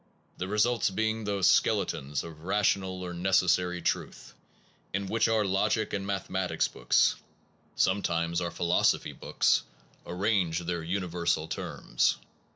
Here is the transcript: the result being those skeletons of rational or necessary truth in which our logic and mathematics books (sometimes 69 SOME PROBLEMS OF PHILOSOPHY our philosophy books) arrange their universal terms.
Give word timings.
the 0.37 0.47
result 0.47 0.89
being 0.95 1.23
those 1.25 1.47
skeletons 1.47 2.23
of 2.23 2.41
rational 2.43 3.03
or 3.05 3.13
necessary 3.13 3.83
truth 3.83 4.33
in 4.95 5.05
which 5.05 5.27
our 5.27 5.45
logic 5.45 5.93
and 5.93 6.07
mathematics 6.07 6.67
books 6.67 7.17
(sometimes 7.75 8.39
69 8.39 8.51
SOME 8.51 8.57
PROBLEMS 8.57 8.93
OF 8.95 9.03
PHILOSOPHY 9.03 9.11
our 9.11 9.13
philosophy 9.13 9.13
books) 9.13 9.63
arrange 10.07 10.59
their 10.61 10.81
universal 10.81 11.47
terms. 11.47 12.17